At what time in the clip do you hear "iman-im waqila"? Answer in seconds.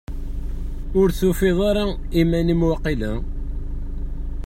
2.21-3.13